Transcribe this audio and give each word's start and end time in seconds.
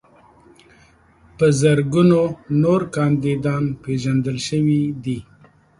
په 1.37 1.45
زرګونو 1.59 2.21
نور 2.63 2.81
کاندیدان 2.95 3.63
پیژندل 3.83 4.37
شوي 4.47 4.81
دي. 5.03 5.19